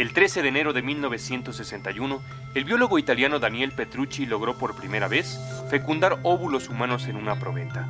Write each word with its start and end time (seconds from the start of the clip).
El 0.00 0.14
13 0.14 0.40
de 0.40 0.48
enero 0.48 0.72
de 0.72 0.80
1961, 0.80 2.22
el 2.54 2.64
biólogo 2.64 2.98
italiano 2.98 3.38
Daniel 3.38 3.72
Petrucci 3.72 4.24
logró 4.24 4.56
por 4.56 4.74
primera 4.74 5.08
vez 5.08 5.38
fecundar 5.68 6.20
óvulos 6.22 6.70
humanos 6.70 7.06
en 7.06 7.16
una 7.16 7.38
probeta. 7.38 7.86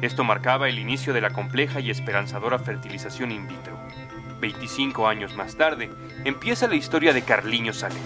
Esto 0.00 0.24
marcaba 0.24 0.70
el 0.70 0.78
inicio 0.78 1.12
de 1.12 1.20
la 1.20 1.28
compleja 1.34 1.80
y 1.80 1.90
esperanzadora 1.90 2.58
fertilización 2.58 3.30
in 3.30 3.46
vitro. 3.46 3.78
25 4.40 5.06
años 5.06 5.36
más 5.36 5.54
tarde, 5.56 5.90
empieza 6.24 6.66
la 6.66 6.76
historia 6.76 7.12
de 7.12 7.20
Carliño 7.20 7.74
Salero. 7.74 8.00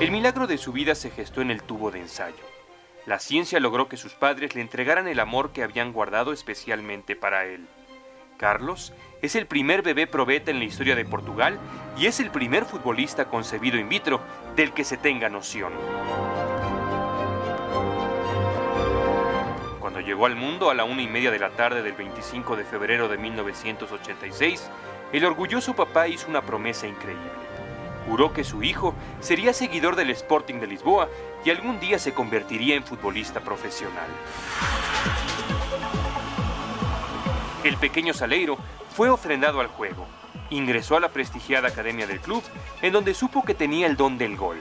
El 0.00 0.10
milagro 0.10 0.48
de 0.48 0.58
su 0.58 0.72
vida 0.72 0.96
se 0.96 1.10
gestó 1.10 1.42
en 1.42 1.52
el 1.52 1.62
tubo 1.62 1.92
de 1.92 2.00
ensayo. 2.00 2.56
La 3.06 3.20
ciencia 3.20 3.60
logró 3.60 3.88
que 3.88 3.96
sus 3.96 4.14
padres 4.14 4.56
le 4.56 4.60
entregaran 4.60 5.06
el 5.06 5.20
amor 5.20 5.52
que 5.52 5.62
habían 5.62 5.92
guardado 5.92 6.32
especialmente 6.32 7.14
para 7.14 7.44
él. 7.44 7.68
Carlos 8.36 8.92
es 9.22 9.36
el 9.36 9.46
primer 9.46 9.82
bebé 9.82 10.08
probeta 10.08 10.50
en 10.50 10.58
la 10.58 10.64
historia 10.64 10.96
de 10.96 11.04
Portugal 11.04 11.56
y 11.96 12.06
es 12.06 12.18
el 12.18 12.32
primer 12.32 12.64
futbolista 12.64 13.26
concebido 13.26 13.78
in 13.78 13.88
vitro 13.88 14.20
del 14.56 14.72
que 14.72 14.82
se 14.82 14.96
tenga 14.96 15.28
noción. 15.28 15.72
Cuando 19.78 20.00
llegó 20.00 20.26
al 20.26 20.34
mundo 20.34 20.68
a 20.68 20.74
la 20.74 20.82
una 20.82 21.02
y 21.02 21.06
media 21.06 21.30
de 21.30 21.38
la 21.38 21.50
tarde 21.50 21.82
del 21.82 21.92
25 21.92 22.56
de 22.56 22.64
febrero 22.64 23.08
de 23.08 23.18
1986, 23.18 24.68
el 25.12 25.24
orgulloso 25.24 25.76
papá 25.76 26.08
hizo 26.08 26.26
una 26.28 26.42
promesa 26.42 26.88
increíble 26.88 27.46
juró 28.06 28.32
que 28.32 28.44
su 28.44 28.62
hijo 28.62 28.94
sería 29.20 29.52
seguidor 29.52 29.96
del 29.96 30.10
Sporting 30.10 30.60
de 30.60 30.66
Lisboa 30.66 31.08
y 31.44 31.50
algún 31.50 31.80
día 31.80 31.98
se 31.98 32.14
convertiría 32.14 32.76
en 32.76 32.84
futbolista 32.84 33.40
profesional. 33.40 34.08
El 37.64 37.76
pequeño 37.76 38.14
Saleiro 38.14 38.56
fue 38.94 39.10
ofrendado 39.10 39.60
al 39.60 39.66
juego. 39.66 40.06
Ingresó 40.50 40.96
a 40.96 41.00
la 41.00 41.08
prestigiada 41.08 41.68
academia 41.68 42.06
del 42.06 42.20
club, 42.20 42.42
en 42.80 42.92
donde 42.92 43.14
supo 43.14 43.42
que 43.44 43.54
tenía 43.54 43.88
el 43.88 43.96
don 43.96 44.16
del 44.16 44.36
gol. 44.36 44.58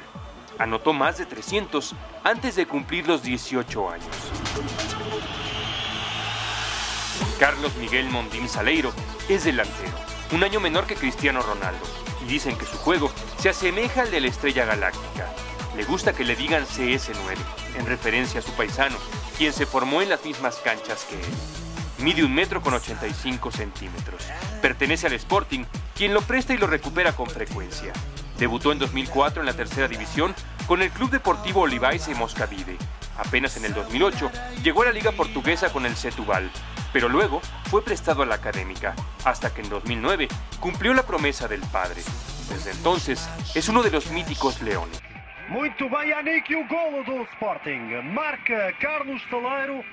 Anotó 0.57 0.93
más 0.93 1.17
de 1.17 1.25
300 1.25 1.93
antes 2.23 2.55
de 2.55 2.65
cumplir 2.65 3.07
los 3.07 3.21
18 3.21 3.89
años. 3.89 4.31
Carlos 7.39 7.75
Miguel 7.75 8.09
Mondín 8.09 8.47
Saleiro 8.47 8.91
es 9.29 9.43
delantero, 9.43 9.93
un 10.31 10.43
año 10.43 10.59
menor 10.59 10.85
que 10.85 10.95
Cristiano 10.95 11.41
Ronaldo 11.41 12.04
y 12.25 12.27
dicen 12.27 12.57
que 12.57 12.65
su 12.65 12.77
juego 12.77 13.11
se 13.37 13.49
asemeja 13.49 14.01
al 14.01 14.11
de 14.11 14.21
la 14.21 14.27
estrella 14.27 14.65
galáctica. 14.65 15.27
Le 15.75 15.83
gusta 15.83 16.13
que 16.13 16.23
le 16.23 16.35
digan 16.35 16.65
CS9, 16.65 17.35
en 17.77 17.85
referencia 17.85 18.39
a 18.39 18.43
su 18.43 18.51
paisano, 18.53 18.97
quien 19.37 19.53
se 19.53 19.65
formó 19.65 20.01
en 20.01 20.09
las 20.09 20.23
mismas 20.25 20.55
canchas 20.57 21.05
que 21.09 21.15
él. 21.15 21.33
Mide 21.99 22.23
un 22.23 22.33
metro 22.33 22.61
con 22.61 22.73
85 22.73 23.51
centímetros. 23.51 24.23
Pertenece 24.61 25.07
al 25.07 25.13
Sporting, 25.13 25.65
quien 25.95 26.13
lo 26.13 26.21
presta 26.21 26.53
y 26.53 26.57
lo 26.57 26.67
recupera 26.67 27.15
con 27.15 27.29
frecuencia. 27.29 27.93
Debutó 28.39 28.71
en 28.71 28.79
2004 28.79 29.41
en 29.41 29.45
la 29.45 29.53
tercera 29.53 29.87
división 29.87 30.33
con 30.67 30.81
el 30.81 30.91
Club 30.91 31.11
Deportivo 31.11 31.61
Olivais 31.61 32.07
y 32.07 32.15
Moscavide. 32.15 32.77
Apenas 33.17 33.55
en 33.57 33.65
el 33.65 33.73
2008 33.73 34.31
llegó 34.63 34.81
a 34.81 34.85
la 34.85 34.91
Liga 34.91 35.11
Portuguesa 35.11 35.71
con 35.71 35.85
el 35.85 35.95
Setúbal, 35.95 36.49
pero 36.95 37.09
luego 37.09 37.41
fue 37.69 37.83
prestado 37.83 38.23
a 38.23 38.25
la 38.25 38.35
Académica, 38.35 38.95
hasta 39.25 39.53
que 39.53 39.59
en 39.59 39.67
2009 39.67 40.29
cumplió 40.61 40.93
la 40.93 41.03
promesa 41.03 41.45
del 41.45 41.59
padre. 41.59 42.01
Desde 42.47 42.71
entonces 42.71 43.29
es 43.53 43.67
uno 43.67 43.83
de 43.83 43.91
los 43.91 44.09
míticos 44.11 44.61
leones. 44.61 45.03
Muito 45.49 45.89
bem, 45.89 46.11
Yannick, 46.11 46.49
e 46.49 46.55
o 46.55 46.65
golo 46.69 47.03
do 47.03 47.23
Sporting. 47.33 48.01
Marca 48.13 48.71
Carlos 48.79 49.21
Staleiro 49.23 49.83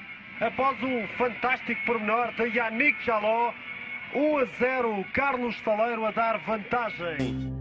após 0.40 0.80
um 0.80 1.08
fantástico 1.18 1.80
pormenor 1.86 2.32
de 2.36 2.52
Yannick 2.52 2.96
Jaló. 3.04 3.52
1 4.14 4.38
a 4.38 4.46
0, 4.60 5.04
Carlos 5.12 5.56
Staleiro 5.56 6.06
a 6.06 6.12
dar 6.12 6.40
vantagem. 6.46 7.52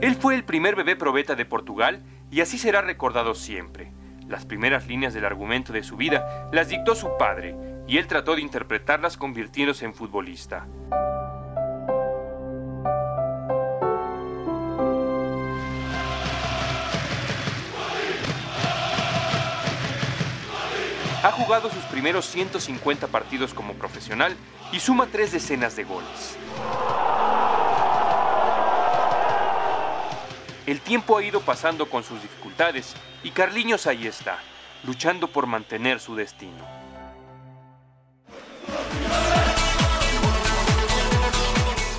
Él 0.00 0.14
fue 0.14 0.36
el 0.36 0.44
primer 0.44 0.76
bebé 0.76 0.94
probeta 0.94 1.34
de 1.34 1.44
Portugal 1.44 2.00
y 2.30 2.42
así 2.42 2.58
será 2.58 2.80
recordado 2.80 3.34
siempre. 3.34 3.90
Las 4.28 4.46
primeras 4.46 4.86
líneas 4.86 5.12
del 5.12 5.24
argumento 5.24 5.72
de 5.72 5.82
su 5.82 5.96
vida 5.96 6.48
las 6.52 6.68
dictó 6.68 6.94
su 6.94 7.16
padre 7.18 7.54
y 7.86 7.98
él 7.98 8.06
trató 8.06 8.34
de 8.34 8.40
interpretarlas 8.40 9.16
convirtiéndose 9.16 9.84
en 9.84 9.94
futbolista. 9.94 10.66
Ha 21.22 21.32
jugado 21.32 21.70
sus 21.70 21.82
primeros 21.84 22.26
150 22.26 23.06
partidos 23.08 23.54
como 23.54 23.72
profesional 23.74 24.36
y 24.72 24.80
suma 24.80 25.06
tres 25.10 25.32
decenas 25.32 25.74
de 25.74 25.84
goles. 25.84 26.36
El 30.66 30.80
tiempo 30.80 31.18
ha 31.18 31.22
ido 31.22 31.40
pasando 31.40 31.90
con 31.90 32.04
sus 32.04 32.22
dificultades 32.22 32.94
y 33.22 33.32
Carliños 33.32 33.86
ahí 33.86 34.06
está, 34.06 34.38
luchando 34.84 35.28
por 35.28 35.46
mantener 35.46 36.00
su 36.00 36.16
destino. 36.16 36.64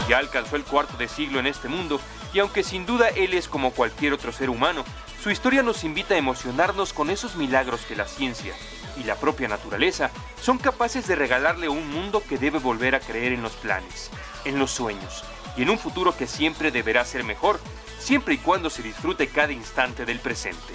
Ya 0.09 0.17
alcanzó 0.17 0.55
el 0.55 0.63
cuarto 0.63 0.97
de 0.97 1.07
siglo 1.07 1.39
en 1.39 1.45
este 1.45 1.67
mundo 1.67 1.99
y 2.33 2.39
aunque 2.39 2.63
sin 2.63 2.87
duda 2.87 3.09
él 3.09 3.35
es 3.35 3.47
como 3.47 3.71
cualquier 3.71 4.13
otro 4.13 4.31
ser 4.31 4.49
humano, 4.49 4.83
su 5.21 5.29
historia 5.29 5.61
nos 5.61 5.83
invita 5.83 6.15
a 6.15 6.19
emocionarnos 6.19 6.91
con 6.91 7.11
esos 7.11 7.35
milagros 7.35 7.81
que 7.81 7.95
la 7.95 8.07
ciencia 8.07 8.55
y 8.97 9.03
la 9.03 9.15
propia 9.15 9.47
naturaleza 9.47 10.09
son 10.41 10.57
capaces 10.57 11.05
de 11.07 11.15
regalarle 11.15 11.69
un 11.69 11.87
mundo 11.91 12.23
que 12.27 12.39
debe 12.39 12.57
volver 12.57 12.95
a 12.95 12.99
creer 12.99 13.33
en 13.33 13.43
los 13.43 13.53
planes, 13.53 14.09
en 14.43 14.57
los 14.57 14.71
sueños 14.71 15.23
y 15.55 15.61
en 15.61 15.69
un 15.69 15.77
futuro 15.77 16.17
que 16.17 16.25
siempre 16.25 16.71
deberá 16.71 17.05
ser 17.05 17.23
mejor 17.23 17.59
siempre 17.99 18.35
y 18.35 18.37
cuando 18.37 18.69
se 18.69 18.83
disfrute 18.83 19.27
cada 19.27 19.51
instante 19.53 20.05
del 20.05 20.19
presente. 20.19 20.73